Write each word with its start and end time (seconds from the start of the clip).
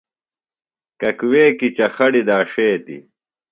ککویکیۡ 0.99 1.75
چخَڑیۡ 1.77 2.25
داݜیتیۡ۔ 2.27 3.03